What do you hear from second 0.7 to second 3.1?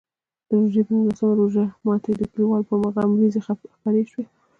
په نولسم روژه ماتي د کلیوالو پر مخ غم